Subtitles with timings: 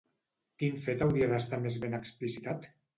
[0.61, 2.71] Quin fet hauria d'estar més ben explicitat?